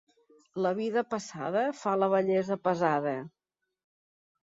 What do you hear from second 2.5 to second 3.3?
pesada.